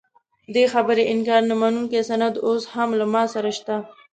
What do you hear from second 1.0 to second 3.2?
انکار نه منونکی سند اوس هم له